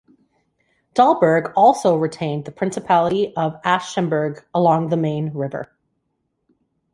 Dalberg 0.95 1.53
also 1.55 1.95
retained 1.95 2.45
the 2.45 2.51
Principality 2.51 3.35
of 3.35 3.61
Aschaffenburg 3.61 4.43
along 4.51 4.89
the 4.89 4.97
Main 4.97 5.29
river. 5.31 5.69